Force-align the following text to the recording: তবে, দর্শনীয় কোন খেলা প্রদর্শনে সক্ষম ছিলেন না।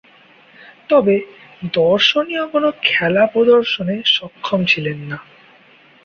তবে, 0.89 1.15
দর্শনীয় 1.73 2.43
কোন 2.47 2.65
খেলা 2.83 3.23
প্রদর্শনে 3.27 3.95
সক্ষম 4.15 4.59
ছিলেন 4.65 4.97
না। 5.09 5.17